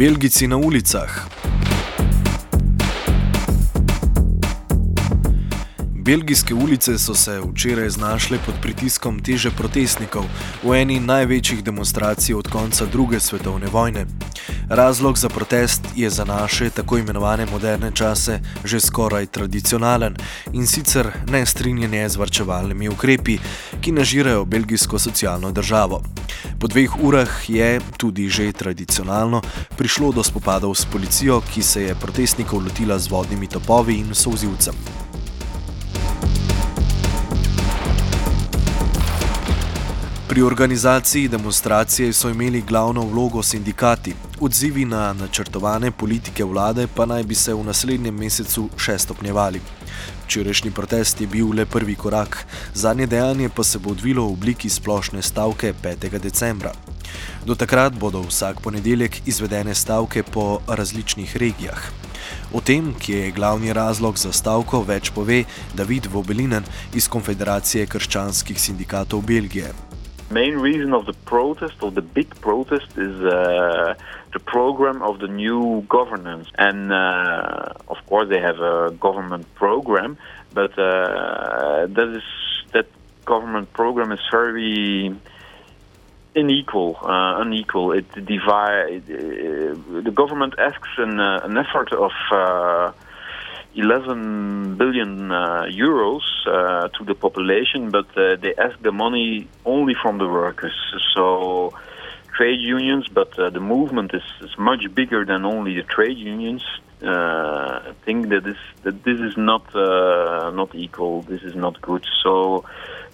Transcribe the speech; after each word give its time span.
Belgici 0.00 0.46
na 0.46 0.56
ulicah. 0.56 1.39
Belgijske 6.00 6.54
ulice 6.54 6.98
so 6.98 7.14
se 7.14 7.40
včeraj 7.40 7.90
znašle 7.90 8.38
pod 8.46 8.54
pritiskom 8.62 9.18
teže 9.22 9.50
protestnikov 9.50 10.24
v 10.62 10.72
eni 10.80 10.96
največjih 11.00 11.60
demonstracij 11.64 12.34
od 12.34 12.48
konca 12.48 12.86
druge 12.86 13.20
svetovne 13.20 13.66
vojne. 13.66 14.06
Razlog 14.68 15.18
za 15.18 15.28
protest 15.28 15.84
je 15.96 16.10
za 16.10 16.24
naše 16.24 16.70
tako 16.70 16.98
imenovane 16.98 17.46
moderne 17.46 17.90
čase 17.94 18.40
že 18.64 18.80
skoraj 18.80 19.26
tradicionalen 19.26 20.16
in 20.52 20.66
sicer 20.66 21.12
nestrinjanje 21.28 22.08
z 22.08 22.16
varčevalnimi 22.16 22.88
ukrepi, 22.88 23.38
ki 23.80 23.92
nažirajo 23.92 24.44
belgijsko 24.44 24.98
socialno 24.98 25.52
državo. 25.52 26.02
Po 26.60 26.66
dveh 26.66 26.96
urah 27.04 27.50
je, 27.50 27.80
tudi 27.96 28.28
že 28.28 28.52
tradicionalno, 28.52 29.42
prišlo 29.76 30.12
do 30.12 30.24
spopadov 30.24 30.74
s 30.74 30.84
policijo, 30.84 31.40
ki 31.40 31.62
se 31.62 31.82
je 31.82 31.94
protestnikov 31.94 32.64
lotila 32.64 32.98
z 32.98 33.10
vodnimi 33.10 33.46
topovi 33.46 34.00
in 34.00 34.14
sozivcem. 34.14 35.09
Pri 40.30 40.42
organizaciji 40.42 41.28
demonstracije 41.28 42.12
so 42.12 42.28
imeli 42.30 42.62
glavno 42.62 43.02
vlogo 43.02 43.42
sindikati, 43.42 44.14
odzivi 44.40 44.84
na 44.84 45.12
načrtovane 45.12 45.90
politike 45.90 46.44
vlade 46.44 46.86
pa 46.94 47.06
naj 47.06 47.22
bi 47.22 47.34
se 47.34 47.54
v 47.54 47.64
naslednjem 47.66 48.14
mesecu 48.14 48.68
še 48.76 48.94
stopnjevali. 48.98 49.60
Včerajšnji 50.26 50.70
protest 50.70 51.20
je 51.20 51.26
bil 51.26 51.50
le 51.54 51.66
prvi 51.66 51.96
korak, 51.96 52.46
zadnje 52.74 53.06
dejanje 53.06 53.48
pa 53.48 53.64
se 53.64 53.78
bo 53.78 53.90
odvilo 53.90 54.28
v 54.28 54.36
obliki 54.38 54.70
splošne 54.70 55.22
stavke 55.22 55.74
5. 55.82 56.18
decembra. 56.22 56.72
Do 57.44 57.58
takrat 57.58 57.98
bodo 57.98 58.22
vsak 58.22 58.62
ponedeljek 58.62 59.26
izvedene 59.26 59.74
stavke 59.74 60.22
po 60.22 60.60
različnih 60.68 61.36
regijah. 61.36 61.90
O 62.52 62.60
tem, 62.60 62.94
kje 62.94 63.18
je 63.18 63.30
glavni 63.34 63.72
razlog 63.72 64.18
za 64.18 64.32
stavko, 64.32 64.86
več 64.86 65.10
pove 65.10 65.44
David 65.74 66.06
Vobelinen 66.06 66.62
iz 66.94 67.08
Konfederacije 67.08 67.86
krščanskih 67.86 68.60
sindikatov 68.60 69.26
Belgije. 69.26 69.89
Main 70.30 70.56
reason 70.56 70.92
of 70.92 71.06
the 71.06 71.12
protest, 71.12 71.82
of 71.82 71.94
the 71.94 72.02
big 72.02 72.28
protest, 72.40 72.96
is 72.96 73.20
uh, 73.20 73.94
the 74.32 74.40
program 74.40 75.02
of 75.02 75.18
the 75.18 75.28
new 75.28 75.84
governance. 75.88 76.48
And 76.56 76.92
uh, 76.92 77.74
of 77.88 77.98
course, 78.06 78.28
they 78.28 78.40
have 78.40 78.58
a 78.58 78.90
government 78.92 79.52
program, 79.54 80.18
but 80.52 80.72
uh, 80.78 81.86
that 81.86 82.08
is 82.16 82.22
that 82.72 82.86
government 83.24 83.72
program 83.72 84.12
is 84.12 84.20
very 84.30 85.14
unequal. 86.34 86.96
Uh, 87.02 87.40
unequal. 87.40 87.92
It 87.92 88.10
divide. 88.12 89.02
Uh, 89.10 90.02
the 90.08 90.12
government 90.14 90.54
asks 90.58 90.88
an, 90.98 91.18
uh, 91.18 91.40
an 91.44 91.56
effort 91.56 91.92
of. 91.92 92.94
11 93.74 94.76
billion 94.76 95.30
uh, 95.30 95.66
euros 95.70 96.22
uh, 96.46 96.88
to 96.88 97.04
the 97.04 97.14
population, 97.14 97.90
but 97.90 98.06
uh, 98.16 98.36
they 98.36 98.54
ask 98.56 98.80
the 98.82 98.92
money 98.92 99.48
only 99.64 99.94
from 99.94 100.18
the 100.18 100.26
workers. 100.26 100.74
So 101.14 101.72
trade 102.36 102.60
unions, 102.60 103.06
but 103.08 103.30
the 103.36 103.60
movement 103.60 104.12
is, 104.14 104.22
is, 104.40 104.56
much 104.58 104.82
bigger 104.94 105.24
than 105.24 105.44
only 105.44 105.74
the 105.74 105.82
trade 105.82 106.18
unions. 106.18 106.64
think 108.04 108.28
that 108.30 108.42
this 108.44 108.62
that 108.84 108.96
this 109.04 109.20
is 109.20 109.36
not 109.36 109.64
not 110.60 110.74
equal. 110.74 111.22
This 111.22 111.42
is 111.42 111.54
not 111.54 111.80
good. 111.80 112.04
So 112.22 112.64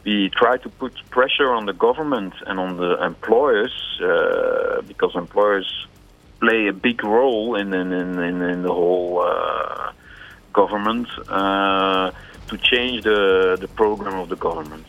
we 0.06 0.31
try 0.31 0.56
to 0.59 0.69
put 0.69 0.94
pressure 1.11 1.53
on 1.53 1.67
the 1.67 1.73
government 1.73 2.34
and 2.47 2.61
on 2.61 2.77
the 2.77 3.05
employers 3.05 3.75
uh, 4.00 4.81
because 4.87 5.12
employers 5.17 5.69
play 6.38 6.69
a 6.69 6.73
big 6.73 7.03
role 7.03 7.56
in 7.56 7.75
in, 7.75 7.93
in, 7.93 8.41
in 8.41 8.62
the 8.62 8.73
whole 8.73 9.21
uh, 9.21 9.85
government 10.61 11.09
uh, 11.28 12.11
to 12.49 12.56
change 12.71 13.03
the, 13.03 13.21
the 13.61 13.69
program 13.69 14.19
of 14.22 14.28
the 14.28 14.37
government. 14.37 14.87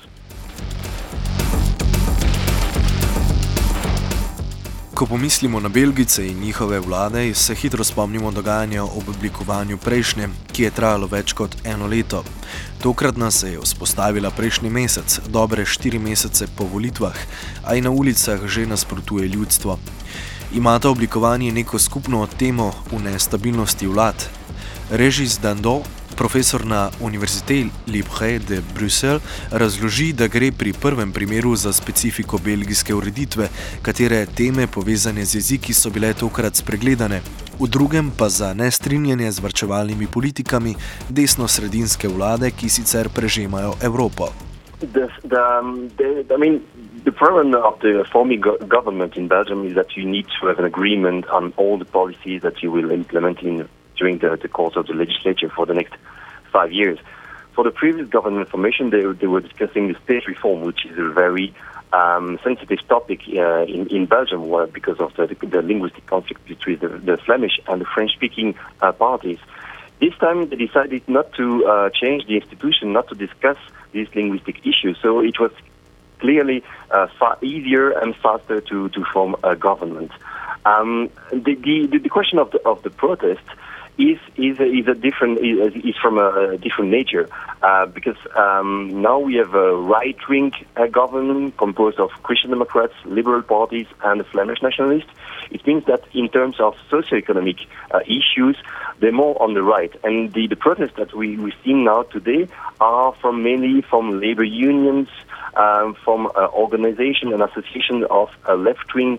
Ko 4.98 5.06
pomislimo 5.06 5.60
na 5.60 5.70
Belgice 5.70 6.28
in 6.28 6.40
njihove 6.40 6.80
vlade, 6.80 7.34
se 7.34 7.56
hitro 7.56 7.84
spomnimo 7.84 8.32
dogajanja 8.32 8.84
ob 8.84 9.10
oblikovanju 9.10 9.78
prejšnje, 9.78 10.30
ki 10.52 10.64
je 10.64 10.72
trajalo 10.72 11.08
več 11.08 11.34
kot 11.38 11.54
eno 11.66 11.88
leto. 11.88 12.24
Tokrat 12.82 13.18
nas 13.18 13.44
je 13.44 13.60
vzpostavila 13.62 14.32
prejšnji 14.34 14.70
mesec, 14.70 15.20
dobre 15.30 15.66
štiri 15.66 16.00
mesece 16.00 16.48
po 16.58 16.66
volitvah, 16.66 17.14
a 17.66 17.76
i 17.76 17.82
na 17.82 17.94
ulicah 17.94 18.42
že 18.46 18.66
nasprotuje 18.66 19.28
ljudstvo. 19.28 19.78
Imata 20.58 20.90
oblikovanje 20.90 21.52
neko 21.52 21.80
skupno 21.80 22.26
temo 22.40 22.72
v 22.92 23.04
nestabilnosti 23.04 23.88
vlad, 23.88 24.16
Režis 24.92 25.38
Dando, 25.38 25.82
profesor 26.16 26.66
na 26.66 26.90
Univerziteti 27.02 27.70
Libre 27.88 28.40
de 28.40 28.62
Bruxelles, 28.74 29.22
razloži, 29.52 30.14
da 30.14 30.28
gre 30.28 30.52
pri 30.52 30.72
prvem 30.82 31.12
primeru 31.12 31.56
za 31.56 31.74
specifiko 31.74 32.38
belgijske 32.46 32.96
ureditve, 32.96 33.50
katere 33.82 34.26
teme 34.26 34.68
povezane 34.68 35.26
z 35.26 35.36
jeziki 35.36 35.74
so 35.74 35.90
bile 35.90 36.14
tokrat 36.14 36.56
spregledane, 36.56 37.20
v 37.60 37.68
drugem 37.68 38.12
pa 38.18 38.30
za 38.30 38.54
nestrinjanje 38.54 39.32
z 39.32 39.40
vrčevalnimi 39.44 40.08
politikami 40.08 40.76
desno-sredinske 41.10 42.08
vlade, 42.08 42.52
ki 42.52 42.70
sicer 42.70 43.10
prežemajo 43.10 43.76
Evropo. 43.84 44.32
The, 44.80 45.10
the, 45.28 45.42
um, 45.60 45.90
the, 45.98 46.24
I 46.32 46.38
mean, 46.40 46.62
the 47.04 47.12
problem 47.12 47.54
of 47.56 47.76
the 47.82 48.06
forming 48.12 48.40
go 48.40 48.56
government 48.68 49.18
in 49.18 49.28
Belgium 49.28 49.66
is 49.68 49.76
that 49.76 49.98
you 49.98 50.08
need 50.08 50.28
to 50.40 50.48
have 50.48 50.60
an 50.60 50.66
agreement 50.66 51.26
on 51.28 51.52
all 51.58 51.78
the 51.78 51.92
policies 51.92 52.42
that 52.42 52.64
you 52.64 52.72
will 52.72 52.92
implement 52.92 53.42
in 53.42 53.68
during 53.98 54.20
the, 54.20 54.38
the 54.42 54.48
course 54.48 54.76
of 54.76 54.88
the 54.88 54.94
legislature 54.94 55.50
for 55.50 55.66
the 55.66 55.74
next 55.74 55.94
five 56.52 56.72
years. 56.72 57.00
For 57.54 57.64
the 57.64 57.72
previous 57.72 58.08
government 58.08 58.50
formation, 58.50 58.92
they, 58.92 59.02
they 59.14 59.28
were 59.28 59.42
discussing 59.42 59.88
the 59.88 59.96
state 60.04 60.28
reform, 60.28 60.62
which 60.62 60.86
is 60.86 60.98
a 60.98 61.10
very 61.10 61.56
um, 61.92 62.40
sensitive 62.44 62.80
topic 62.88 63.22
uh, 63.30 63.64
in, 63.64 63.88
in 63.88 64.06
Belgium 64.06 64.50
where, 64.50 64.68
because 64.68 65.00
of 65.00 65.16
the, 65.16 65.28
the, 65.28 65.62
linguistic 65.62 66.06
conflict 66.06 66.46
between 66.46 66.80
the, 66.80 66.90
the 66.90 67.18
Flemish 67.18 67.60
and 67.68 67.82
the 67.82 67.86
French 67.86 68.12
speaking 68.14 68.56
uh, 68.82 68.92
parties. 68.92 69.40
This 70.00 70.14
time 70.20 70.50
they 70.50 70.58
decided 70.58 71.08
not 71.08 71.34
to 71.34 71.66
uh, 71.66 71.90
change 71.90 72.28
the 72.28 72.36
institution, 72.36 72.94
not 72.94 73.08
to 73.08 73.16
discuss 73.16 73.58
these 73.92 74.08
linguistic 74.14 74.66
issues. 74.66 74.98
So 75.02 75.22
it 75.22 75.40
was 75.40 75.52
clearly 76.20 76.64
uh, 76.92 77.08
far 77.18 77.38
easier 77.42 77.92
and 77.92 78.16
faster 78.18 78.62
to, 78.62 78.90
to 78.90 79.06
form 79.14 79.36
a 79.44 79.56
government. 79.56 80.12
Um, 80.66 81.10
the, 81.32 81.56
the, 81.56 81.98
the 81.98 82.10
question 82.10 82.40
of 82.40 82.52
the, 82.52 82.60
of 82.68 82.84
the 82.84 82.90
protest 82.90 83.44
is 83.98 84.20
is 84.36 84.60
a, 84.60 84.66
is 84.66 84.88
a 84.88 84.94
different 84.94 85.40
is, 85.40 85.96
from 86.02 86.18
a 86.20 86.58
different 86.58 86.92
nature 86.92 87.28
uh, 87.64 87.86
because 87.88 88.18
um, 88.36 89.02
now 89.02 89.18
we 89.18 89.36
have 89.36 89.56
a 89.56 89.76
right 89.76 90.18
wing 90.30 90.52
uh, 90.76 90.86
government 90.88 91.58
composed 91.58 92.00
of 92.00 92.12
Christian 92.24 92.52
Democrats, 92.52 92.94
liberal 93.06 93.42
parties, 93.42 93.88
and 94.04 94.26
Flemish 94.28 94.62
nationalists. 94.62 95.10
It 95.50 95.66
means 95.66 95.86
that 95.86 96.04
in 96.14 96.30
terms 96.30 96.60
of 96.60 96.76
socioeconomic 96.92 97.66
uh, 97.92 98.00
issues, 98.02 98.58
they're 99.00 99.12
more 99.12 99.42
on 99.42 99.56
the 99.56 99.64
right, 99.64 99.94
and 100.04 100.32
the, 100.34 100.48
the 100.48 100.56
protests 100.56 100.96
that 100.98 101.16
we 101.16 101.38
we 101.38 101.54
see 101.64 101.74
now 101.74 102.04
today 102.04 102.48
are 102.80 103.14
from 103.14 103.44
mainly 103.44 103.82
from 103.82 104.20
labor 104.20 104.44
unions. 104.44 105.10
Um, 105.56 105.96
from 105.96 106.28
uh, 106.28 106.50
organization 106.54 107.34
and 107.34 107.42
association 107.42 108.04
of 108.12 108.30
uh, 108.48 108.54
left-wing 108.54 109.18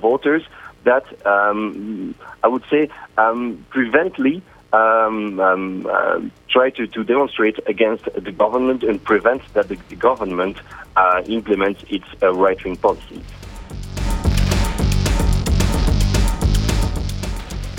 voters 0.00 0.44
that 0.84 1.04
um, 1.26 2.14
I 2.42 2.48
would 2.48 2.64
say 2.70 2.88
um, 3.16 3.64
prevently 3.70 4.42
um, 4.72 5.40
um, 5.40 5.86
uh, 5.86 6.20
try 6.48 6.70
to, 6.70 6.86
to 6.86 7.04
demonstrate 7.04 7.58
against 7.66 8.04
the 8.14 8.32
government 8.32 8.82
and 8.82 9.02
prevent 9.02 9.42
that 9.54 9.68
the, 9.68 9.78
the 9.88 9.96
government 9.96 10.58
uh, 10.96 11.22
implements 11.26 11.84
its 11.88 12.06
uh, 12.22 12.32
right-wing 12.34 12.76
policies. 12.76 13.24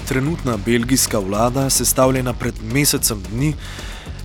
Trenutna 0.08 0.58
belgijska 0.66 1.20
vlada, 1.20 1.70
sestavljena 1.70 2.34
pred 2.34 2.54
mesecem 2.74 3.22
dni, 3.30 3.54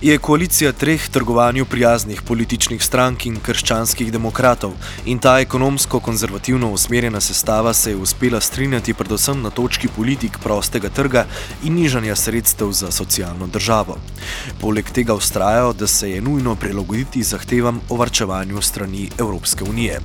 je 0.01 0.17
koalicija 0.17 0.71
treh 0.71 1.09
trgovanju 1.09 1.65
prijaznih 1.65 2.21
političnih 2.21 2.83
strank 2.83 3.25
in 3.25 3.39
krščanskih 3.39 4.11
demokratov 4.11 4.73
in 5.05 5.19
ta 5.19 5.39
ekonomsko-konzervativno 5.39 6.71
usmerjena 6.71 7.21
sestava 7.21 7.73
se 7.73 7.91
je 7.91 7.95
uspela 7.95 8.41
strinjati 8.41 8.93
predvsem 8.93 9.41
na 9.41 9.49
točki 9.49 9.87
politik 9.87 10.37
prostega 10.43 10.89
trga 10.89 11.25
in 11.63 11.75
nižanja 11.75 12.15
sredstev 12.15 12.71
za 12.71 12.91
socialno 12.91 13.47
državo. 13.47 13.97
Poleg 14.61 14.91
tega 14.91 15.13
ustrajajo, 15.13 15.73
da 15.73 15.87
se 15.87 16.11
je 16.11 16.21
nujno 16.21 16.55
prilagoditi 16.55 17.23
zahtevam 17.23 17.81
o 17.89 17.95
varčevanju 17.95 18.61
strani 18.61 19.09
Evropske 19.19 19.63
unije. 19.63 19.99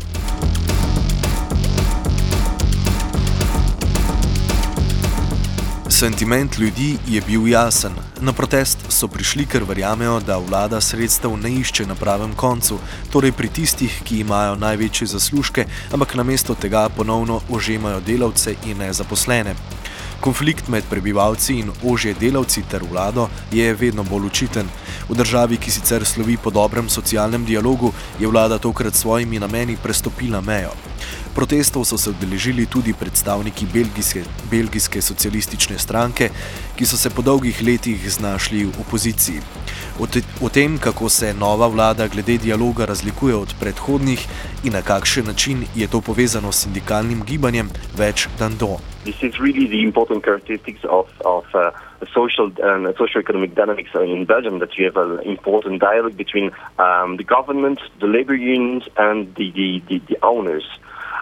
Sentiment 5.88 6.58
ljudi 6.58 6.96
je 7.08 7.20
bil 7.20 7.48
jasen. 7.48 8.09
Na 8.20 8.32
protest 8.36 8.78
so 8.92 9.08
prišli, 9.08 9.46
ker 9.48 9.64
verjamejo, 9.64 10.18
da 10.20 10.36
vlada 10.36 10.76
sredstev 10.84 11.38
ne 11.40 11.54
išče 11.56 11.86
na 11.88 11.94
pravem 11.96 12.34
koncu, 12.36 12.76
torej 13.08 13.32
pri 13.32 13.48
tistih, 13.48 13.94
ki 14.04 14.20
imajo 14.20 14.58
največje 14.60 15.08
zaslužke, 15.16 15.64
ampak 15.88 16.14
namesto 16.20 16.54
tega 16.54 16.88
ponovno 16.92 17.40
ožemajo 17.48 18.02
delavce 18.04 18.58
in 18.68 18.84
nezaposlene. 18.84 19.56
Konflikt 20.20 20.68
med 20.68 20.84
prebivalci 20.84 21.54
in 21.58 21.70
ožje 21.82 22.12
delavci 22.20 22.62
ter 22.70 22.82
vlado 22.84 23.28
je 23.52 23.74
vedno 23.74 24.02
bolj 24.04 24.26
učiten. 24.26 24.66
V 25.08 25.16
državi, 25.16 25.56
ki 25.56 25.70
sicer 25.72 26.04
slovi 26.04 26.36
po 26.36 26.50
dobrem 26.50 26.88
socialnem 26.88 27.44
dialogu, 27.44 27.92
je 28.20 28.28
vlada 28.28 28.58
tokrat 28.58 28.94
s 28.94 29.00
svojimi 29.00 29.40
nameni 29.40 29.78
prestopila 29.82 30.40
mejo. 30.40 30.76
Protestov 31.34 31.84
so 31.84 31.96
se 31.98 32.10
odeležili 32.10 32.66
tudi 32.66 32.92
predstavniki 32.92 33.66
belgijske, 33.72 34.24
belgijske 34.50 35.02
socialistične 35.02 35.78
stranke, 35.78 36.28
ki 36.76 36.86
so 36.86 36.96
se 36.96 37.10
po 37.10 37.22
dolgih 37.22 37.62
letih 37.62 38.12
znašli 38.12 38.64
v 38.64 38.80
opoziciji. 38.80 39.40
O, 39.98 40.06
te, 40.06 40.22
o 40.42 40.48
tem, 40.48 40.78
kako 40.78 41.08
se 41.08 41.34
nova 41.34 41.66
vlada 41.66 42.08
glede 42.08 42.38
dialoga 42.38 42.84
razlikuje 42.84 43.34
od 43.34 43.54
predhodnih 43.60 44.26
in 44.64 44.72
na 44.72 44.82
kakšen 44.82 45.26
način 45.26 45.64
je 45.74 45.88
to 45.88 46.00
povezano 46.00 46.52
s 46.52 46.62
sindikalnim 46.62 47.22
gibanjem, 47.26 47.68
več 47.96 48.28
dan 48.38 48.56
do. 48.58 48.78
This 49.04 49.22
is 49.22 49.40
really 49.40 49.66
the 49.66 49.82
important 49.82 50.24
characteristics 50.24 50.84
of, 50.84 51.06
of 51.24 51.44
uh, 51.54 51.72
social 52.14 52.52
and 52.62 52.86
uh, 52.86 52.92
socio-economic 52.98 53.54
dynamics 53.54 53.90
in 53.94 54.24
Belgium. 54.24 54.58
That 54.58 54.76
you 54.76 54.84
have 54.84 54.96
an 54.96 55.20
important 55.24 55.80
dialogue 55.80 56.16
between 56.16 56.50
um, 56.78 57.16
the 57.16 57.24
government, 57.24 57.80
the 58.00 58.06
labor 58.06 58.34
unions, 58.34 58.84
and 58.96 59.34
the 59.34 59.50
the, 59.52 59.82
the, 59.88 59.98
the 60.10 60.18
owners 60.22 60.66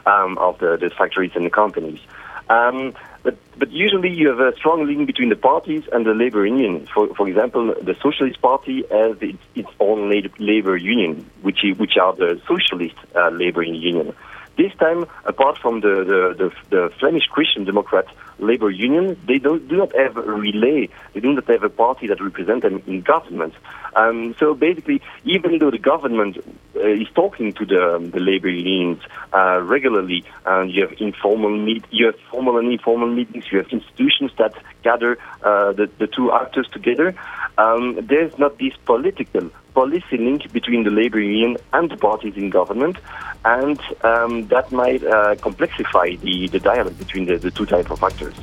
um, 0.06 0.38
of 0.38 0.58
the, 0.58 0.76
the 0.76 0.90
factories 0.90 1.32
and 1.34 1.46
the 1.46 1.50
companies. 1.50 2.00
Um, 2.48 2.94
but, 3.22 3.36
but 3.58 3.70
usually 3.70 4.10
you 4.10 4.28
have 4.28 4.40
a 4.40 4.56
strong 4.56 4.86
link 4.86 5.06
between 5.06 5.28
the 5.28 5.36
parties 5.36 5.84
and 5.92 6.06
the 6.06 6.14
labor 6.14 6.46
union. 6.46 6.86
For, 6.86 7.14
for 7.14 7.28
example, 7.28 7.74
the 7.82 7.94
Socialist 8.02 8.40
Party 8.40 8.84
has 8.90 9.16
its, 9.20 9.42
its 9.54 9.68
own 9.80 10.10
labor 10.38 10.76
union, 10.76 11.28
which, 11.42 11.64
is, 11.64 11.78
which 11.78 11.96
are 12.00 12.14
the 12.14 12.40
Socialist 12.46 12.96
uh, 13.14 13.28
labor 13.30 13.62
union. 13.62 14.14
This 14.56 14.72
time, 14.74 15.06
apart 15.24 15.56
from 15.58 15.80
the, 15.80 16.04
the, 16.04 16.34
the, 16.36 16.52
the 16.70 16.94
Flemish 16.98 17.26
Christian 17.26 17.64
Democrat 17.64 18.06
labor 18.40 18.70
union, 18.70 19.16
they 19.26 19.38
don't, 19.38 19.68
do 19.68 19.76
not 19.76 19.94
have 19.94 20.16
a 20.16 20.22
relay. 20.22 20.88
They 21.12 21.20
do 21.20 21.32
not 21.32 21.46
have 21.46 21.62
a 21.62 21.68
party 21.68 22.08
that 22.08 22.20
represents 22.20 22.62
them 22.62 22.82
in 22.86 23.02
government. 23.02 23.54
Um, 23.96 24.34
so 24.38 24.54
basically, 24.54 25.02
even 25.24 25.58
though 25.58 25.70
the 25.70 25.78
government 25.78 26.38
uh, 26.76 26.86
is 26.86 27.08
talking 27.14 27.52
to 27.54 27.64
the, 27.64 27.96
um, 27.96 28.10
the 28.10 28.20
labor 28.20 28.48
unions 28.48 29.02
uh, 29.32 29.60
regularly, 29.62 30.24
and 30.46 30.70
you 30.70 30.86
have 30.86 31.00
informal 31.00 31.56
meet, 31.56 31.84
you 31.90 32.06
have 32.06 32.16
formal 32.30 32.58
and 32.58 32.70
informal 32.72 33.08
meetings, 33.08 33.44
you 33.50 33.58
have 33.58 33.68
institutions 33.68 34.30
that 34.38 34.54
gather 34.82 35.18
uh, 35.42 35.72
the, 35.72 35.90
the 35.98 36.06
two 36.06 36.32
actors 36.32 36.68
together. 36.72 37.14
Um, 37.56 37.98
there's 38.06 38.38
not 38.38 38.58
this 38.58 38.74
political 38.84 39.50
policy 39.74 40.16
link 40.16 40.52
between 40.52 40.84
the 40.84 40.90
labor 40.90 41.20
union 41.20 41.56
and 41.72 41.90
the 41.90 41.96
parties 41.96 42.36
in 42.36 42.50
government, 42.50 42.96
and 43.44 43.80
um, 44.02 44.46
that 44.48 44.70
might 44.70 45.02
uh, 45.04 45.34
complexify 45.36 46.18
the, 46.20 46.48
the 46.48 46.60
dialogue 46.60 46.98
between 46.98 47.26
the, 47.26 47.38
the 47.38 47.50
two 47.50 47.66
types 47.66 47.90
of 47.90 48.02
actors. 48.02 48.34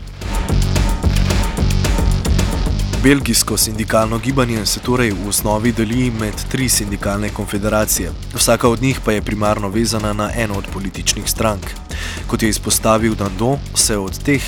Belgijsko 3.06 3.58
sindikalno 3.58 4.18
gibanje 4.18 4.66
se 4.66 4.80
torej 4.80 5.12
v 5.12 5.28
osnovi 5.30 5.72
deli 5.72 6.08
med 6.20 6.34
tri 6.50 6.66
sindikalne 6.70 7.30
konfederacije, 7.30 8.10
vsaka 8.34 8.70
od 8.70 8.82
njih 8.82 9.00
pa 9.06 9.12
je 9.12 9.22
primarno 9.22 9.70
vezana 9.70 10.14
na 10.14 10.32
eno 10.36 10.58
od 10.58 10.66
političnih 10.74 11.30
strank. 11.30 11.70
Kot 12.28 12.44
je 12.44 12.50
izpostavil 12.50 13.16
Dando, 13.16 13.60
se 13.76 13.98
od 13.98 14.24
teh 14.24 14.42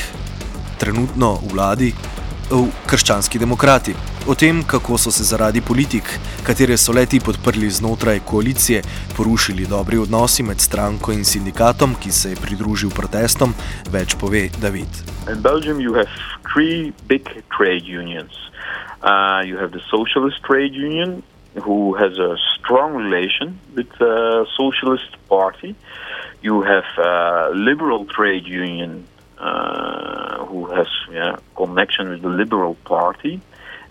trenutno 0.79 1.39
vladi 1.53 1.93
krščanski 2.87 3.39
demokrati. 3.39 3.93
O 4.27 4.35
tem, 4.35 4.63
kako 4.63 4.97
so 4.97 5.11
se 5.11 5.23
zaradi 5.23 5.61
politik, 5.61 6.03
katere 6.47 6.77
so 6.77 6.93
leti 6.95 7.19
podprli 7.19 7.69
znotraj 7.69 8.19
koalicije, 8.19 8.81
porušili 9.17 9.67
dobri 9.67 9.97
odnosi 9.97 10.43
med 10.43 10.59
stranko 10.59 11.11
in 11.11 11.25
sindikatom, 11.25 11.95
ki 11.99 12.11
se 12.11 12.29
je 12.29 12.41
pridružil 12.41 12.89
protestom, 12.89 13.53
več 13.91 14.15
pove 14.15 14.49
David. 14.61 15.01
In 15.27 15.41
Belgium 15.41 15.79
have 15.95 16.09
three 16.53 16.93
big 17.07 17.23
trade 17.57 17.85
unions. 17.87 18.31
Uh, 19.03 19.41
you 19.45 19.57
have 19.57 19.71
the 19.71 19.83
Socialist 19.91 20.41
Trade 20.43 20.73
Union, 20.73 21.23
who 21.63 21.93
has 21.95 22.17
a 22.17 22.35
strong 22.55 22.95
relation 22.95 23.59
with 23.75 23.89
the 23.99 24.45
Socialist 24.57 25.15
Party. 25.29 25.75
You 26.41 26.61
have 26.61 26.85
uh, 26.97 27.49
Liberal 27.53 28.05
Trade 28.05 28.47
Union, 28.47 29.07
who 30.47 30.65
has 30.67 30.87
yeah, 31.11 31.37
connection 31.55 32.09
with 32.09 32.21
the 32.21 32.29
Liberal 32.29 32.75
Party, 32.85 33.41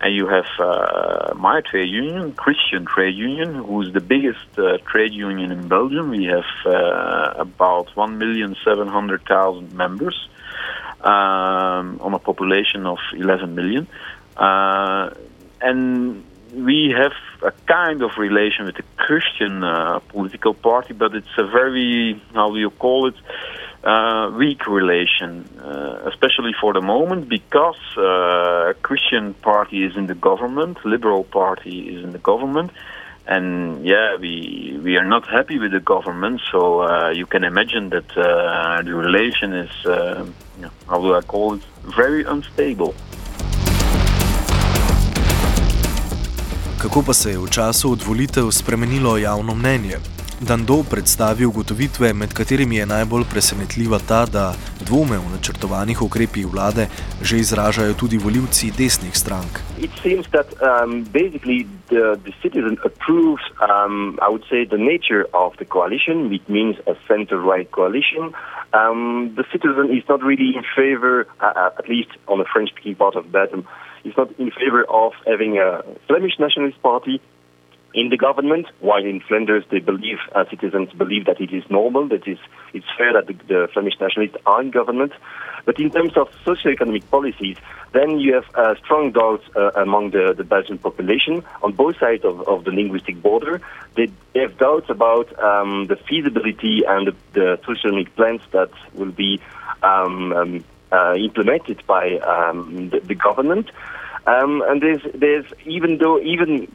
and 0.01 0.15
you 0.15 0.27
have 0.27 0.47
uh, 0.59 1.35
my 1.35 1.61
trade 1.61 1.89
union, 1.89 2.33
Christian 2.33 2.85
Trade 2.85 3.15
Union, 3.15 3.55
who 3.55 3.83
is 3.83 3.93
the 3.93 4.01
biggest 4.01 4.47
uh, 4.59 4.79
trade 4.91 5.13
union 5.13 5.53
in 5.53 5.69
Belgium. 5.69 6.11
We 6.11 6.25
have 6.25 6.45
uh, 6.67 7.35
about 7.39 7.97
one 7.97 8.19
million 8.19 8.57
seven 8.65 8.89
hundred 8.89 9.25
thousand 9.27 9.73
members 9.73 10.29
um, 11.01 11.99
on 12.01 12.13
a 12.15 12.19
population 12.19 12.87
of 12.87 12.99
eleven 13.15 13.55
million, 13.55 13.87
uh, 14.37 15.11
and 15.61 16.25
we 16.55 16.95
have 16.97 17.13
a 17.43 17.53
kind 17.67 18.03
of 18.03 18.11
relation 18.19 18.67
with 18.67 18.77
the 18.77 18.85
Christian 18.97 19.63
uh, 19.63 19.99
political 20.09 20.55
party, 20.55 20.95
but 20.95 21.15
it's 21.15 21.37
a 21.39 21.47
very 21.47 22.21
how 22.35 22.51
do 22.51 22.59
you 22.59 22.71
call 22.71 23.09
it? 23.09 23.15
Uh, 23.87 24.31
weak 24.37 24.67
relation, 24.67 25.49
uh, 25.63 26.11
especially 26.11 26.53
for 26.61 26.73
the 26.73 26.81
moment, 26.81 27.29
because 27.29 27.83
uh, 27.97 28.73
Christian 28.83 29.35
party 29.35 29.85
is 29.85 29.97
in 29.97 30.07
the 30.07 30.15
government, 30.15 30.85
Liberal 30.85 31.25
Party 31.25 31.95
is 31.95 32.05
in 32.05 32.11
the 32.11 32.19
government, 32.19 32.71
and 33.27 33.87
yeah, 33.87 34.17
we 34.21 34.79
we 34.83 34.97
are 34.97 35.09
not 35.15 35.25
happy 35.27 35.59
with 35.59 35.73
the 35.73 35.85
government. 35.95 36.41
So 36.51 36.83
uh, 36.83 37.11
you 37.11 37.27
can 37.27 37.45
imagine 37.45 37.91
that 37.91 38.11
uh, 38.17 38.83
the 38.83 38.95
relation 38.95 39.53
is, 39.53 39.87
uh, 39.87 40.27
how 40.91 40.99
do 41.01 41.15
I 41.15 41.23
call 41.23 41.55
it, 41.55 41.63
very 41.97 42.25
unstable. 42.25 42.93
Kako 46.83 47.03
pa 47.07 47.15
se 47.15 47.31
je 47.31 47.39
v 47.39 47.51
času 47.51 47.93
od 47.93 48.03
volitev 48.03 48.51
spremenilo 48.51 49.17
javno 49.19 49.55
mnenje? 49.55 50.16
Dando 50.41 50.83
predstavi 50.91 51.47
ugotovitve, 51.47 52.13
med 52.13 52.35
katerimi 52.35 52.77
je 52.77 52.87
najbolj 52.87 53.25
presenetljiva 53.33 53.99
ta, 54.09 54.27
da 54.29 54.53
dvome 54.85 55.17
v 55.17 55.31
načrtovanih 55.33 56.03
ukrepih 56.03 56.47
vlade 56.47 56.85
že 57.23 57.39
izražajo 57.41 57.95
tudi 57.95 58.19
voljivci 58.19 58.69
desnih 58.79 59.17
strank. 59.17 59.53
It 59.81 59.91
seems 60.03 60.27
that 60.37 60.49
um, 60.61 61.09
basically 61.13 61.65
the, 61.89 62.21
the 62.25 62.35
citizen 62.43 62.77
approves, 62.85 63.45
um, 63.65 64.19
I 64.21 64.29
would 64.29 64.45
say, 64.51 64.69
the 64.69 64.83
nature 64.93 65.25
of 65.33 65.57
the 65.57 65.65
coalition, 65.65 66.29
which 66.29 66.47
means 66.49 66.77
a 66.87 66.95
center 67.09 67.39
right 67.41 67.69
coalition. 67.71 68.25
Um, 68.77 69.33
the 69.41 69.45
citizen 69.53 69.89
is 69.99 70.05
not 70.05 70.21
really 70.21 70.53
in 70.59 70.65
favor, 70.77 71.27
uh, 71.41 71.71
at 71.81 71.89
least 71.89 72.13
on 72.29 72.37
the 72.43 72.49
French 72.53 72.69
speaking 72.73 72.97
part 72.97 73.17
of 73.17 73.33
Belgium, 73.33 73.65
is 74.05 74.15
not 74.21 74.29
in 74.39 74.51
favor 74.51 74.85
of 74.85 75.13
having 75.25 75.57
a 75.57 75.81
Flemish 76.07 76.37
nationalist 76.39 76.83
party 76.83 77.23
in 77.95 78.11
the 78.11 78.17
government, 78.17 78.67
while 78.81 79.05
in 79.05 79.21
Flanders 79.21 79.65
they 79.71 79.79
believe, 79.79 80.19
uh, 80.35 80.45
citizens 80.51 80.93
believe 80.93 81.25
that 81.27 81.41
it 81.41 81.53
is 81.53 81.65
normal, 81.71 82.09
that 82.09 82.27
is, 82.29 82.39
it's 82.75 82.87
fair 82.97 83.13
that 83.15 83.27
the, 83.27 83.33
the 83.49 83.69
Flemish 83.73 83.95
nationalists 84.01 84.37
are 84.45 84.61
in 84.61 84.71
government. 84.71 85.13
But 85.65 85.81
in 85.81 85.91
terms 85.91 86.17
of 86.17 86.29
socio-economic 86.45 87.11
policies, 87.11 87.57
then 87.93 88.21
you 88.21 88.35
have 88.35 88.45
uh, 88.55 88.75
strong 88.77 89.13
doubts 89.13 89.45
uh, 89.57 89.71
among 89.75 90.11
the, 90.11 90.35
the 90.37 90.45
Belgian 90.45 90.79
population 90.79 91.43
on 91.63 91.73
both 91.73 91.99
sides 91.99 92.25
of, 92.25 92.47
of 92.47 92.65
the 92.65 92.71
linguistic 92.71 93.21
border. 93.21 93.61
They, 93.97 94.11
they 94.33 94.41
have 94.41 94.59
doubts 94.59 94.91
about 94.91 95.37
um, 95.43 95.87
the 95.87 95.97
feasibility 95.97 96.83
and 96.87 97.09
the, 97.09 97.15
the 97.33 97.59
socio-economic 97.65 98.15
plans 98.15 98.43
that 98.53 98.71
will 98.95 99.11
be 99.11 99.41
um, 99.83 100.33
um, 100.33 100.65
uh, 100.93 101.15
implemented 101.17 101.83
by 101.87 102.19
um, 102.19 102.91
the, 102.91 103.01
the 103.01 103.15
government. 103.15 103.71
Um, 104.27 104.63
and 104.67 104.83
there's, 104.83 105.03
there's 105.15 105.47
even 105.65 105.99
though 105.99 106.19
even 106.21 106.67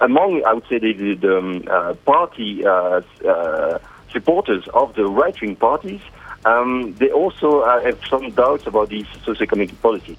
among 0.00 0.42
I 0.44 0.54
would 0.54 0.66
say 0.68 0.78
the, 0.78 1.14
the, 1.14 1.38
um, 1.38 1.64
uh, 1.70 1.94
party 2.04 2.66
uh, 2.66 3.02
uh, 3.26 3.78
supporters 4.10 4.66
of 4.74 4.94
the 4.96 5.04
right-wing 5.04 5.54
parties, 5.56 6.00
um, 6.44 6.96
they 6.98 7.10
also 7.10 7.60
uh, 7.60 7.80
have 7.82 8.00
some 8.08 8.30
doubts 8.30 8.66
about 8.66 8.88
these 8.88 9.06
socio-economic 9.24 9.80
policies. 9.80 10.16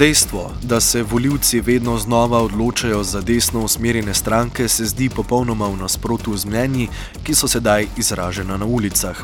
Dejstvo, 0.00 0.50
da 0.62 0.80
se 0.80 1.02
voljivci 1.02 1.60
vedno 1.60 1.98
znova 1.98 2.38
odločajo 2.42 3.02
za 3.04 3.20
desno 3.20 3.60
usmerjene 3.60 4.14
stranke, 4.14 4.68
se 4.68 4.84
zdi 4.84 5.08
popolnoma 5.08 5.66
v 5.68 5.76
nasprotju 5.76 6.36
z 6.36 6.46
mnenji, 6.46 6.88
ki 7.22 7.34
so 7.34 7.48
sedaj 7.48 7.86
izražena 8.00 8.56
na 8.56 8.64
ulicah. 8.64 9.20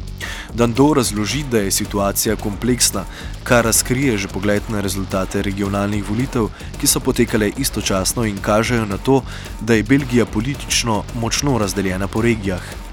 Dando 0.52 0.92
razloži, 0.94 1.44
da 1.50 1.64
je 1.64 1.70
situacija 1.70 2.36
kompleksna, 2.36 3.04
kar 3.44 3.64
razkrije 3.64 4.18
že 4.18 4.28
pogled 4.28 4.62
na 4.68 4.80
rezultate 4.80 5.42
regionalnih 5.42 6.04
volitev, 6.10 6.50
ki 6.80 6.86
so 6.86 7.00
potekale 7.00 7.52
istočasno 7.56 8.28
in 8.28 8.36
kažejo 8.36 8.84
na 8.84 8.98
to, 8.98 9.22
da 9.60 9.74
je 9.74 9.82
Belgija 9.82 10.26
politično 10.26 11.04
močno 11.14 11.58
razdeljena 11.58 12.08
po 12.08 12.20
regijah. 12.20 12.85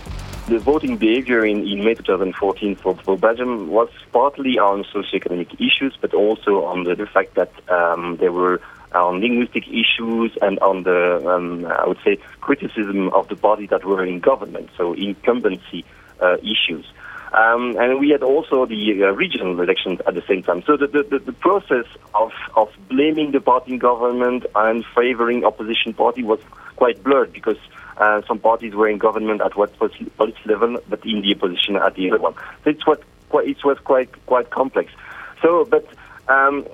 The 0.48 0.60
voting 0.60 0.98
behavior 0.98 1.46
in, 1.46 1.66
in 1.68 1.84
May 1.84 1.94
2014 1.94 2.76
for, 2.76 2.96
for 2.98 3.18
Belgium 3.18 3.70
was 3.70 3.90
partly 4.12 4.60
on 4.60 4.84
socioeconomic 4.84 5.54
issues, 5.56 5.98
but 6.00 6.14
also 6.14 6.66
on 6.66 6.84
the, 6.84 6.96
the 6.96 7.06
fact 7.06 7.36
that 7.36 7.52
um, 7.70 8.18
there 8.18 8.32
were 8.32 8.62
on 8.94 9.22
linguistic 9.22 9.68
issues 9.68 10.38
and 10.42 10.60
on 10.60 10.84
the, 10.84 11.28
um, 11.28 11.66
I 11.66 11.88
would 11.88 11.98
say, 12.04 12.18
criticism 12.42 13.10
of 13.10 13.28
the 13.28 13.36
parties 13.36 13.70
that 13.70 13.84
were 13.86 14.04
in 14.06 14.20
government, 14.20 14.70
so 14.78 14.94
incumbency 14.94 15.86
uh, 16.22 16.38
issues. 16.38 16.86
Um, 17.34 17.76
and 17.80 18.00
we 18.00 18.10
had 18.10 18.22
also 18.22 18.68
the 18.68 19.04
uh, 19.04 19.08
regional 19.14 19.60
elections 19.60 20.00
at 20.06 20.14
the 20.14 20.22
same 20.28 20.44
time. 20.44 20.62
So 20.68 20.78
the, 20.78 20.86
the, 20.88 21.18
the, 21.18 21.34
process 21.34 21.86
of, 22.14 22.32
of 22.56 22.70
blaming 22.90 23.32
the 23.32 23.42
party 23.42 23.74
in 23.74 23.80
government 23.80 24.46
and 24.54 24.86
favoring 24.96 25.44
opposition 25.44 25.96
party 25.96 26.22
was 26.22 26.40
quite 26.76 27.04
blurred 27.04 27.34
because 27.34 27.58
uh, 27.98 28.22
some 28.28 28.40
parties 28.40 28.74
were 28.74 28.88
in 28.88 28.98
government 28.98 29.42
at 29.42 29.56
what 29.56 29.78
political 29.78 30.34
level, 30.46 30.78
but 30.90 31.06
in 31.06 31.22
the 31.22 31.36
opposition 31.36 31.76
at 31.76 31.96
the 31.96 32.10
other 32.10 32.20
one. 32.20 32.34
So 32.64 32.70
it's 32.70 32.86
what 32.86 33.02
quite, 33.30 33.48
it 33.48 33.64
was 33.64 33.78
quite 33.80 34.10
quite 34.26 34.50
complex. 34.50 34.92
So, 35.42 35.66
but 35.66 35.88
um, 36.28 36.66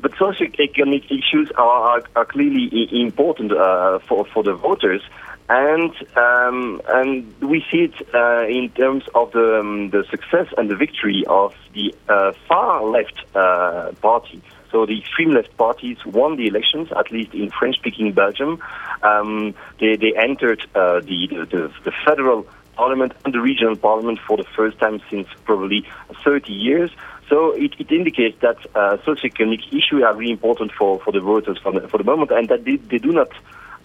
but 0.00 0.12
socio-economic 0.16 1.10
issues 1.10 1.50
are, 1.56 1.98
are, 1.98 2.02
are 2.14 2.24
clearly 2.24 2.88
important 3.02 3.52
uh, 3.52 3.98
for 4.00 4.24
for 4.26 4.42
the 4.42 4.54
voters, 4.54 5.02
and 5.48 5.92
um, 6.16 6.80
and 6.88 7.34
we 7.40 7.64
see 7.70 7.88
it 7.88 8.14
uh, 8.14 8.46
in 8.46 8.70
terms 8.70 9.04
of 9.14 9.32
the 9.32 9.60
um, 9.60 9.90
the 9.90 10.04
success 10.10 10.46
and 10.56 10.70
the 10.70 10.76
victory 10.76 11.24
of 11.26 11.54
the 11.74 11.94
uh, 12.08 12.32
far 12.46 12.84
left 12.84 13.18
uh, 13.34 13.92
party. 14.00 14.42
So 14.70 14.86
the 14.86 14.98
extreme 14.98 15.32
left 15.32 15.56
parties 15.56 15.98
won 16.04 16.36
the 16.36 16.46
elections, 16.46 16.88
at 16.96 17.10
least 17.10 17.32
in 17.34 17.50
French-speaking 17.50 18.12
Belgium. 18.12 18.62
Um, 19.02 19.54
they, 19.80 19.96
they 19.96 20.14
entered 20.16 20.62
uh, 20.74 21.00
the, 21.00 21.28
the, 21.50 21.72
the 21.84 21.92
federal 22.06 22.46
parliament 22.76 23.12
and 23.24 23.34
the 23.34 23.40
regional 23.40 23.76
parliament 23.76 24.18
for 24.26 24.36
the 24.36 24.44
first 24.44 24.78
time 24.78 25.00
since 25.10 25.26
probably 25.44 25.86
30 26.24 26.52
years. 26.52 26.90
So 27.28 27.52
it, 27.52 27.74
it 27.78 27.90
indicates 27.90 28.40
that 28.40 28.56
uh, 28.74 28.96
socioeconomic 28.98 29.68
issues 29.68 30.02
are 30.04 30.14
really 30.14 30.32
important 30.32 30.72
for, 30.72 31.00
for 31.00 31.12
the 31.12 31.20
voters 31.20 31.58
for 31.58 31.72
the, 31.72 31.86
for 31.88 31.98
the 31.98 32.04
moment, 32.04 32.30
and 32.30 32.48
that 32.48 32.64
they, 32.64 32.76
they 32.76 32.98
do 32.98 33.12
not 33.12 33.30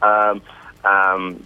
um, 0.02 0.42
um, 0.86 1.46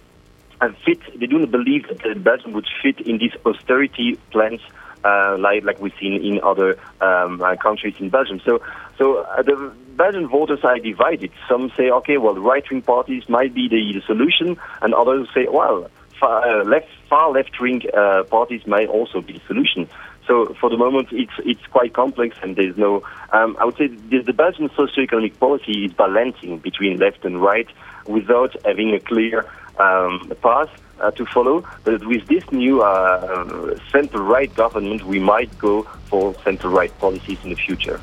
fit. 0.84 1.00
They 1.18 1.26
do 1.26 1.38
not 1.38 1.50
believe 1.50 1.88
that 1.88 2.22
Belgium 2.22 2.52
would 2.52 2.68
fit 2.82 3.00
in 3.00 3.18
these 3.18 3.32
austerity 3.44 4.18
plans 4.30 4.60
uh, 5.04 5.36
like 5.38 5.64
like 5.64 5.80
we've 5.80 5.92
seen 6.00 6.14
in 6.24 6.40
other 6.42 6.78
um, 7.00 7.42
countries 7.62 7.94
in 7.98 8.10
Belgium. 8.10 8.40
So 8.44 8.60
so 8.98 9.18
uh, 9.18 9.42
the 9.42 9.72
Belgian 9.96 10.28
voters 10.28 10.60
are 10.64 10.78
divided. 10.78 11.30
Some 11.48 11.70
say, 11.76 11.90
okay, 11.90 12.18
well, 12.18 12.34
right-wing 12.34 12.82
parties 12.82 13.28
might 13.28 13.54
be 13.54 13.68
the, 13.68 14.00
solution, 14.06 14.58
and 14.82 14.92
others 14.92 15.28
say, 15.34 15.46
well, 15.50 15.88
far 16.18 16.42
uh, 16.46 16.64
left 16.64 16.88
far 17.08 17.30
left-wing 17.30 17.82
uh, 17.96 18.24
parties 18.24 18.66
might 18.66 18.88
also 18.88 19.20
be 19.20 19.34
the 19.34 19.40
solution. 19.46 19.88
So 20.26 20.54
for 20.60 20.68
the 20.68 20.76
moment, 20.76 21.08
it's 21.12 21.32
it's 21.44 21.64
quite 21.68 21.94
complex, 21.94 22.36
and 22.42 22.56
there's 22.56 22.76
no. 22.76 23.02
Um, 23.32 23.56
I 23.60 23.64
would 23.64 23.76
say 23.76 23.86
the, 23.86 24.22
the 24.22 24.32
Belgian 24.32 24.68
socio-economic 24.76 25.38
policy 25.38 25.86
is 25.86 25.92
balancing 25.92 26.58
between 26.58 26.98
left 26.98 27.24
and 27.24 27.40
right 27.40 27.68
without 28.06 28.54
having 28.64 28.94
a 28.94 29.00
clear 29.00 29.46
um, 29.78 30.30
path 30.42 30.70
uh, 31.00 31.10
to 31.12 31.24
follow. 31.26 31.64
But 31.84 32.04
with 32.06 32.26
this 32.26 32.44
new 32.52 32.82
uh, 32.82 33.78
center-right 33.90 34.54
government, 34.54 35.04
we 35.04 35.18
might 35.18 35.56
go 35.58 35.84
for 36.10 36.34
center-right 36.44 36.98
policies 36.98 37.38
in 37.44 37.50
the 37.50 37.56
future. 37.56 38.00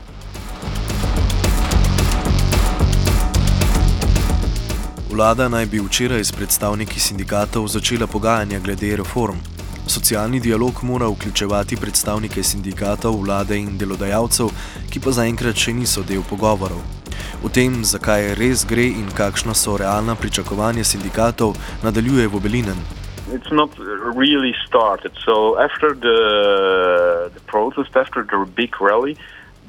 Vlada 5.16 5.48
naj 5.48 5.66
bi 5.66 5.80
včeraj 5.80 6.24
s 6.28 6.32
predstavniki 6.36 7.00
sindikatov 7.00 7.68
začela 7.72 8.08
pogajanja 8.08 8.60
glede 8.60 8.90
reform. 9.00 9.38
Socialni 9.88 10.40
dialog 10.40 10.84
mora 10.84 11.08
vključevati 11.08 11.78
predstavnike 11.82 12.44
sindikatov, 12.44 13.22
vlade 13.24 13.56
in 13.58 13.78
delodajalcev, 13.78 14.52
ki 14.92 15.00
pa 15.00 15.16
zaenkrat 15.16 15.56
še 15.56 15.72
niso 15.78 16.04
del 16.04 16.20
pogovorov. 16.30 16.84
O 17.48 17.48
tem, 17.48 17.80
zakaj 17.88 18.36
res 18.42 18.68
gre 18.68 18.90
in 18.92 19.08
kakšna 19.08 19.56
so 19.56 19.78
realna 19.80 20.20
pričakovanja 20.20 20.84
sindikatov, 20.84 21.56
nadaljuje 21.84 22.28
Vobelinen. 22.28 22.84
It's 23.32 23.56
not 23.56 23.72
really 24.20 24.52
started. 24.68 25.16
So 25.24 25.56
after 25.64 25.96
the 25.96 26.20
the 27.36 27.44
protest, 27.48 27.96
after 27.96 28.28
the 28.28 28.44
big 28.56 28.82
rally, 28.82 29.16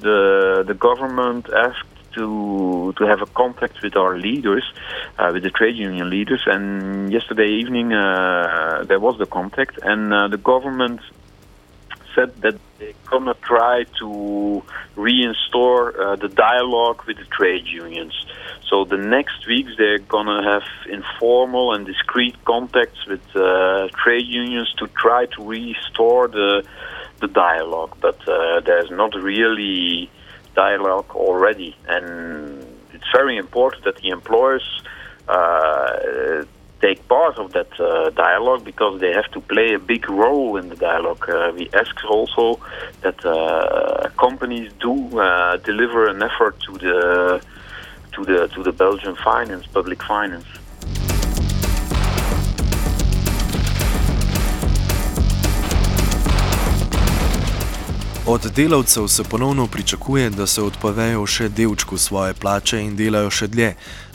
the 0.03 0.65
the 0.67 0.75
government 0.75 1.47
asked 1.55 1.96
to 2.17 2.93
to 2.97 3.03
have 3.07 3.21
a 3.23 3.31
contact 3.43 3.77
with 3.83 3.95
our 3.97 4.19
leaders, 4.19 4.65
uh, 5.19 5.31
with 5.33 5.43
the 5.43 5.51
trade 5.51 5.77
union 5.77 6.11
leaders. 6.11 6.43
And 6.47 7.13
yesterday 7.13 7.51
evening 7.61 7.93
uh, 7.93 8.85
there 8.89 9.01
was 9.01 9.19
the 9.19 9.27
contact, 9.39 9.79
and 9.83 10.13
uh, 10.13 10.29
the 10.29 10.39
government 10.53 11.01
said 12.15 12.35
that 12.43 12.57
they're 12.79 13.01
gonna 13.11 13.35
try 13.43 13.85
to 14.01 14.63
reinstore 14.97 15.83
uh, 16.01 16.17
the 16.17 16.29
dialogue 16.29 17.03
with 17.07 17.19
the 17.19 17.29
trade 17.39 17.67
unions. 17.67 18.15
So 18.69 18.85
the 18.85 18.97
next 18.97 19.47
weeks 19.47 19.73
they're 19.79 19.99
gonna 19.99 20.43
have 20.53 20.67
informal 20.99 21.75
and 21.75 21.87
discreet 21.87 22.35
contacts 22.45 23.07
with 23.07 23.25
uh, 23.37 23.89
trade 24.03 24.27
unions 24.27 24.73
to 24.79 24.87
try 24.89 25.27
to 25.35 25.41
restore 25.45 26.29
the 26.29 26.67
the 27.21 27.29
dialogue. 27.29 27.97
But 28.01 28.19
uh, 28.29 28.61
there's 28.61 28.91
not 28.91 29.15
really 29.15 30.11
dialogue 30.57 31.11
already, 31.15 31.77
and 31.87 32.67
it's 32.93 33.11
very 33.13 33.37
important 33.37 33.85
that 33.85 33.97
the 34.03 34.09
employers 34.09 34.67
uh, 35.29 36.45
take 36.81 37.07
part 37.09 37.39
of 37.39 37.53
that 37.53 37.73
uh, 37.81 38.11
dialogue 38.11 38.65
because 38.65 39.01
they 39.01 39.13
have 39.13 39.31
to 39.33 39.41
play 39.41 39.75
a 39.75 39.79
big 39.79 40.09
role 40.11 40.57
in 40.57 40.69
the 40.69 40.77
dialogue. 40.77 41.25
Uh, 41.29 41.53
we 41.59 41.69
ask 41.73 41.95
also 42.05 42.61
that 43.03 43.19
uh, 43.25 44.09
companies 44.27 44.73
do 44.81 44.95
uh, 45.19 45.57
deliver 45.71 46.07
an 46.09 46.23
effort 46.23 46.55
to 46.67 46.73
the 46.85 47.41
to 48.15 48.25
the 48.25 48.49
to 48.55 48.63
the 48.63 48.73
Belgian 48.73 49.17
finance, 49.17 49.67
public 49.67 50.03
finance. 50.03 50.47
Od 58.29 58.47
delavcev 58.57 59.09
se 59.09 59.25
ponovno 59.25 59.67
pričakuje, 59.67 60.31
da 60.31 60.47
se 60.47 60.63
odpovejo 60.63 61.27
še 61.27 61.47
delčku 61.49 61.99
svoje 61.99 62.35
plače 62.35 62.81
in 62.83 62.97
delajo 62.99 63.31
še 63.31 63.47
dlje, 63.47 63.69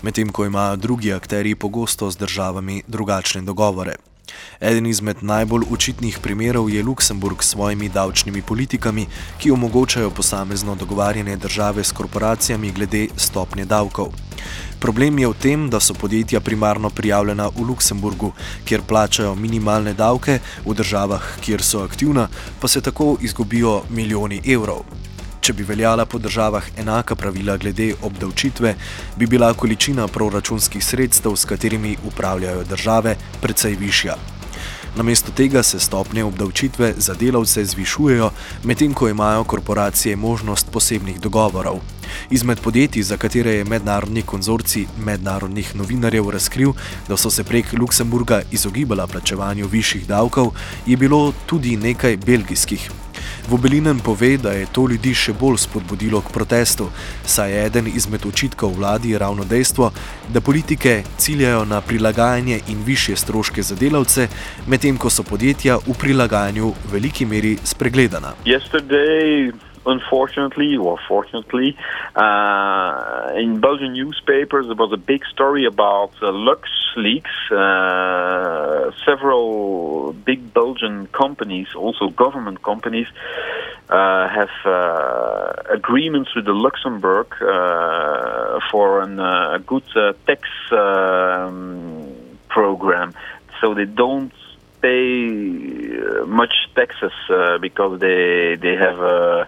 medtem 0.03 0.35
ko 0.35 0.45
imajo 0.45 0.75
drugi 0.75 1.13
akteri 1.15 1.55
pogosto 1.55 2.11
z 2.11 2.19
državami 2.19 2.81
drugačne 2.87 3.41
dogovore. 3.47 3.95
Eden 4.61 4.85
izmed 4.85 5.17
najbolj 5.21 5.63
očitnih 5.71 6.19
primerov 6.21 6.69
je 6.69 6.83
Luksemburg 6.83 7.43
s 7.43 7.49
svojimi 7.49 7.89
davčnimi 7.89 8.41
politikami, 8.41 9.07
ki 9.39 9.51
omogočajo 9.51 10.09
posamezno 10.09 10.75
dogovarjanje 10.75 11.35
države 11.37 11.83
s 11.83 11.91
korporacijami 11.91 12.71
glede 12.71 13.07
stopnje 13.17 13.65
davkov. 13.65 14.13
Problem 14.79 15.19
je 15.19 15.27
v 15.27 15.33
tem, 15.37 15.69
da 15.69 15.79
so 15.79 15.93
podjetja 15.93 16.39
primarno 16.39 16.89
prijavljena 16.89 17.47
v 17.53 17.67
Luksemburgu, 17.67 18.31
kjer 18.65 18.81
plačajo 18.81 19.35
minimalne 19.35 19.93
davke, 19.93 20.39
v 20.65 20.73
državah, 20.73 21.21
kjer 21.41 21.61
so 21.61 21.83
aktivna, 21.85 22.27
pa 22.59 22.67
se 22.67 22.81
tako 22.81 23.17
izgubijo 23.21 23.81
milijoni 23.89 24.41
evrov. 24.45 24.81
Če 25.41 25.55
bi 25.57 25.63
veljala 25.65 26.05
po 26.05 26.19
državah 26.21 26.67
enaka 26.77 27.15
pravila 27.17 27.55
glede 27.57 27.95
obdavčitve, 28.05 28.75
bi 29.17 29.25
bila 29.27 29.53
količina 29.57 30.05
proračunskih 30.07 30.85
sredstev, 30.85 31.33
s 31.35 31.49
katerimi 31.49 31.95
upravljajo 32.05 32.63
države, 32.69 33.15
precej 33.41 33.75
višja. 33.79 34.15
Namesto 34.95 35.31
tega 35.31 35.63
se 35.63 35.79
stopnje 35.79 36.23
obdavčitve 36.23 36.93
za 36.97 37.13
delavce 37.13 37.65
zvišujejo, 37.65 38.29
medtem 38.63 38.93
ko 38.93 39.09
imajo 39.09 39.43
korporacije 39.43 40.15
možnost 40.15 40.71
posebnih 40.71 41.19
dogovorov. 41.19 41.79
Izmed 42.29 42.59
podjetij, 42.59 43.03
za 43.03 43.17
katere 43.17 43.53
je 43.55 43.65
mednarodni 43.65 44.21
konzorcij 44.21 44.85
mednarodnih 45.05 45.75
novinarjev 45.75 46.29
razkril, 46.29 46.73
da 47.07 47.17
so 47.17 47.29
se 47.29 47.43
prek 47.43 47.73
Luksemburga 47.73 48.41
izogibala 48.51 49.07
plačevanju 49.07 49.67
višjih 49.67 50.07
davkov, 50.07 50.51
je 50.85 50.97
bilo 50.97 51.33
tudi 51.45 51.77
nekaj 51.77 52.17
belgijskih. 52.17 52.91
Vobelinen 53.49 53.99
pove, 53.99 54.37
da 54.37 54.51
je 54.51 54.65
to 54.71 54.87
ljudi 54.87 55.13
še 55.15 55.33
bolj 55.33 55.57
spodbudilo 55.57 56.21
k 56.21 56.33
protestu, 56.33 56.89
saj 57.25 57.51
je 57.51 57.65
eden 57.65 57.87
izmed 57.87 58.25
očitkov 58.25 58.75
vladi 58.77 59.17
ravno 59.17 59.43
dejstvo, 59.43 59.91
da 60.33 60.41
politike 60.41 61.03
ciljajo 61.17 61.65
na 61.65 61.81
prilagajanje 61.81 62.59
in 62.67 62.83
više 62.85 63.15
stroške 63.15 63.61
za 63.61 63.75
delavce, 63.75 64.27
medtem 64.67 64.97
ko 64.97 65.09
so 65.09 65.23
podjetja 65.23 65.77
v 65.87 65.97
prilagajanju 65.99 66.73
v 66.85 66.93
veliki 66.93 67.25
meri 67.25 67.57
spregledana. 67.63 68.33
Yesterday, 68.45 69.51
unfortunately 69.85 70.77
or 70.77 70.99
fortunately, 71.07 71.77
uh, 72.15 73.31
in 73.35 73.59
Belgian 73.59 73.93
newspapers 73.93 74.67
there 74.67 74.75
was 74.75 74.91
a 74.93 74.97
big 74.97 75.25
story 75.25 75.65
about 75.65 76.11
uh, 76.21 76.31
LuxLeaks. 76.31 77.51
Uh, 77.51 78.91
several 79.05 80.13
big 80.13 80.53
Belgian 80.53 81.07
companies, 81.07 81.67
also 81.75 82.09
government 82.09 82.61
companies, 82.63 83.07
uh, 83.89 84.27
have 84.29 84.49
uh, 84.65 85.53
agreements 85.69 86.33
with 86.35 86.45
the 86.45 86.53
Luxembourg 86.53 87.27
uh, 87.41 88.59
for 88.71 89.01
an, 89.01 89.19
a 89.19 89.59
good 89.59 89.83
tax 90.25 90.47
um, 90.71 92.07
program. 92.49 93.13
So 93.59 93.73
they 93.73 93.85
don't 93.85 94.33
pay 94.81 95.97
uh, 95.97 96.25
much 96.25 96.53
taxes 96.75 97.11
uh, 97.29 97.57
because 97.59 97.99
they 97.99 98.55
they 98.55 98.75
have 98.75 98.99
a, 98.99 99.47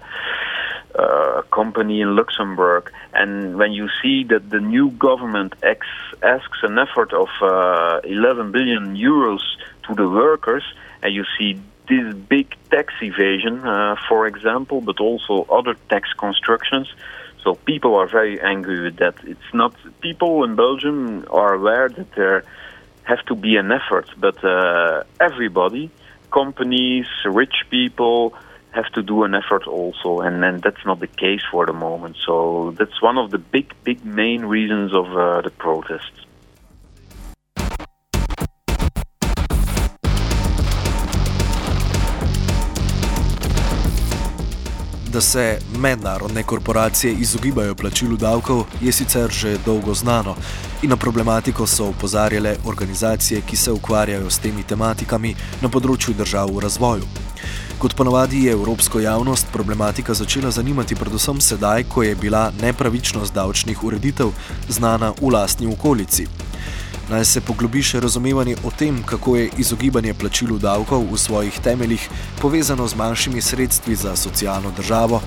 a 0.95 1.43
company 1.51 2.01
in 2.01 2.15
Luxembourg. 2.15 2.91
And 3.13 3.57
when 3.57 3.71
you 3.71 3.87
see 4.01 4.23
that 4.25 4.49
the 4.49 4.59
new 4.59 4.91
government 4.91 5.53
ex- 5.63 5.87
asks 6.21 6.59
an 6.63 6.77
effort 6.77 7.13
of 7.13 7.29
uh, 7.41 8.01
11 8.03 8.51
billion 8.51 8.95
euros 8.95 9.43
to 9.87 9.95
the 9.95 10.07
workers, 10.07 10.63
and 11.01 11.13
you 11.13 11.25
see 11.37 11.59
this 11.89 12.15
big 12.15 12.55
tax 12.71 12.93
evasion, 13.01 13.65
uh, 13.65 13.95
for 14.07 14.27
example, 14.27 14.81
but 14.81 14.99
also 14.99 15.45
other 15.49 15.75
tax 15.89 16.09
constructions. 16.17 16.87
So 17.43 17.55
people 17.55 17.95
are 17.95 18.07
very 18.07 18.39
angry 18.39 18.81
with 18.81 18.97
that. 18.97 19.15
It's 19.23 19.53
not 19.53 19.75
people 19.99 20.43
in 20.45 20.55
Belgium 20.55 21.25
are 21.29 21.53
aware 21.53 21.89
that 21.89 22.09
there 22.15 22.45
have 23.03 23.23
to 23.25 23.35
be 23.35 23.57
an 23.57 23.71
effort, 23.71 24.09
but 24.17 24.43
uh, 24.43 25.03
everybody, 25.19 25.89
companies, 26.31 27.07
rich 27.25 27.65
people, 27.69 28.33
have 28.71 28.89
to 28.93 29.01
do 29.03 29.23
an 29.23 29.35
effort 29.35 29.67
also, 29.67 30.21
and 30.21 30.41
then 30.41 30.59
that's 30.63 30.83
not 30.85 30.99
the 30.99 31.07
case 31.07 31.43
for 31.51 31.65
the 31.65 31.73
moment. 31.73 32.15
So 32.25 32.73
that's 32.79 33.01
one 33.01 33.17
of 33.17 33.29
the 33.31 33.37
big, 33.37 33.73
big 33.83 34.03
main 34.03 34.45
reasons 34.45 34.93
of 34.93 35.05
uh, 35.05 35.41
the 35.41 35.51
protests. 35.51 36.25
Da 45.13 45.21
se 45.21 45.59
mednarodne 45.77 46.43
korporacije 46.43 47.13
izogibajo 47.13 47.75
plačilu 47.75 48.17
davkov, 48.17 48.65
je 48.81 48.91
sicer 48.91 49.29
že 49.29 49.57
dolgo 49.65 49.93
znano 49.93 50.35
in 50.83 50.89
na 50.89 50.97
problematiko 50.97 51.67
so 51.67 51.85
opozarjale 51.85 52.55
organizacije, 52.65 53.41
ki 53.41 53.55
se 53.55 53.71
ukvarjajo 53.71 54.29
s 54.29 54.39
temi 54.39 54.63
tematikami 54.63 55.35
na 55.61 55.69
področju 55.69 56.13
držav 56.13 56.51
v 56.51 56.63
razvoju. 56.65 57.07
Kot 57.79 57.95
ponavadi 57.95 58.43
je 58.45 58.51
evropsko 58.51 58.99
javnost 58.99 59.47
problematika 59.51 60.13
začela 60.13 60.51
zanimati 60.51 60.95
predvsem 60.95 61.41
sedaj, 61.41 61.83
ko 61.87 62.03
je 62.03 62.15
bila 62.15 62.51
nepravičnost 62.61 63.33
davčnih 63.33 63.83
ureditev 63.83 64.31
znana 64.69 65.13
v 65.21 65.31
lastni 65.31 65.67
okolici. 65.71 66.27
Naj 67.09 67.25
se 67.25 67.41
poglobi 67.43 67.81
še 67.83 67.99
razumevanje 67.99 68.55
o 68.63 68.71
tem, 68.71 69.01
kako 69.03 69.35
je 69.35 69.49
izogibanje 69.59 70.13
plačilu 70.13 70.55
davkov 70.59 71.03
v 71.11 71.17
svojih 71.19 71.59
temeljih 71.63 72.07
povezano 72.41 72.87
z 72.87 72.95
manjšimi 72.95 73.41
sredstvi 73.41 73.95
za 73.95 74.15
socialno 74.15 74.71
državo, 74.71 75.19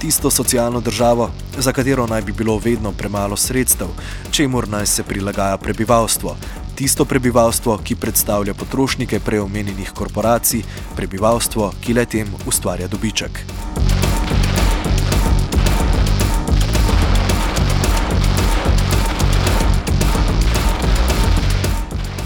tisto 0.00 0.30
socialno 0.30 0.80
državo, 0.80 1.30
za 1.58 1.72
katero 1.72 2.06
naj 2.06 2.22
bi 2.22 2.32
bilo 2.32 2.58
vedno 2.58 2.92
premalo 2.92 3.36
sredstev, 3.36 3.88
čemur 4.30 4.68
naj 4.68 4.86
se 4.86 5.02
prilagaja 5.02 5.56
prebivalstvo. 5.56 6.36
Tisto 6.74 7.04
prebivalstvo, 7.04 7.78
ki 7.84 7.96
predstavlja 7.96 8.54
potrošnike 8.54 9.20
preomenjenih 9.20 9.92
korporacij, 9.92 10.62
prebivalstvo, 10.96 11.72
ki 11.84 11.94
le 11.94 12.06
tem 12.06 12.32
ustvarja 12.46 12.88
dobiček. 12.88 13.44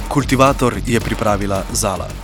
Kultivator 0.09 0.79
je 0.87 1.01
pripravila 1.01 1.65
Zala. 1.73 2.24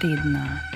did 0.00 0.24
not. 0.24 0.64